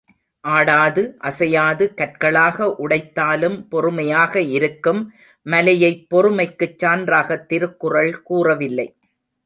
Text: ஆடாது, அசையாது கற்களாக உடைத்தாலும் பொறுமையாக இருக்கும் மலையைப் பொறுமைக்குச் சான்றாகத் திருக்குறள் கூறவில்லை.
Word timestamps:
ஆடாது, 0.43 1.01
அசையாது 1.19 1.93
கற்களாக 1.93 2.75
உடைத்தாலும் 2.79 3.67
பொறுமையாக 3.69 4.41
இருக்கும் 4.51 5.01
மலையைப் 5.45 6.07
பொறுமைக்குச் 6.09 6.77
சான்றாகத் 6.83 7.45
திருக்குறள் 7.45 8.23
கூறவில்லை. 8.23 8.87